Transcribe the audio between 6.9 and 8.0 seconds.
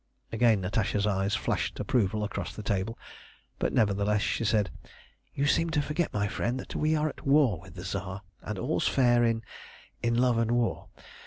are at war with the